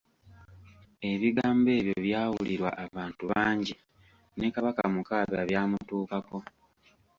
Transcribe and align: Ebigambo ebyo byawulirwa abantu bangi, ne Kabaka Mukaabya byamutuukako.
Ebigambo 1.11 1.67
ebyo 1.79 1.95
byawulirwa 2.05 2.69
abantu 2.85 3.23
bangi, 3.31 3.75
ne 4.37 4.47
Kabaka 4.55 4.83
Mukaabya 4.93 5.41
byamutuukako. 5.49 6.37